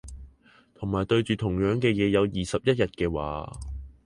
[0.73, 3.45] 同埋對住同樣嘅嘢有二十一日嘅話